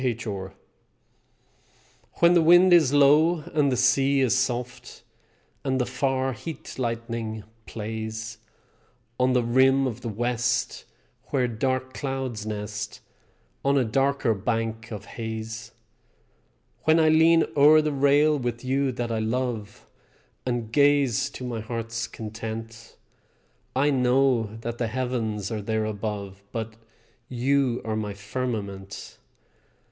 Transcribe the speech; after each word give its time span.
H. 0.03 0.25
R._) 0.25 0.51
When 2.13 2.33
the 2.33 2.41
wind 2.41 2.73
is 2.73 2.91
low, 2.91 3.41
and 3.53 3.71
the 3.71 3.77
sea 3.77 4.21
is 4.21 4.35
soft, 4.35 5.03
And 5.63 5.79
the 5.79 5.85
far 5.85 6.33
heat 6.33 6.79
lightning 6.79 7.43
plays 7.67 8.39
On 9.19 9.33
the 9.33 9.43
rim 9.43 9.85
of 9.85 10.01
the 10.01 10.09
West 10.09 10.85
where 11.25 11.47
dark 11.47 11.93
clouds 11.93 12.47
nest 12.47 13.01
On 13.63 13.77
a 13.77 13.85
darker 13.85 14.33
bank 14.33 14.89
of 14.91 15.05
haze; 15.05 15.71
When 16.85 16.99
I 16.99 17.09
lean 17.09 17.45
o'er 17.55 17.79
the 17.79 17.91
rail 17.93 18.39
with 18.39 18.65
you 18.65 18.91
that 18.93 19.11
I 19.11 19.19
love 19.19 19.85
And 20.47 20.71
gaze 20.71 21.29
to 21.29 21.43
my 21.43 21.59
heart's 21.59 22.07
content; 22.07 22.97
I 23.75 23.91
know 23.91 24.57
that 24.61 24.79
the 24.79 24.87
heavens 24.87 25.51
are 25.51 25.61
there 25.61 25.85
above 25.85 26.41
But 26.51 26.75
you 27.29 27.83
are 27.85 27.95
my 27.95 28.15
firmament. 28.15 29.19